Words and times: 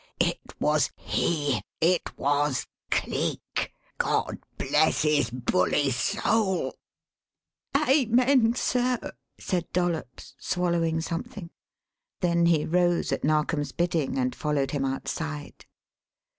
It 0.19 0.39
was 0.59 0.89
he 0.95 1.61
it 1.79 2.17
was 2.17 2.65
Cleek! 2.89 3.71
God 3.99 4.39
bless 4.57 5.03
his 5.03 5.29
bully 5.29 5.91
soul!" 5.91 6.73
"Amen, 7.77 8.55
sir," 8.55 8.97
said 9.37 9.71
Dollops, 9.73 10.33
swallowing 10.39 11.01
something; 11.01 11.51
then 12.19 12.47
he 12.47 12.65
rose 12.65 13.11
at 13.11 13.23
Narkom's 13.23 13.73
bidding 13.73 14.17
and 14.17 14.33
followed 14.33 14.71
him 14.71 14.85
outside. 14.85 15.67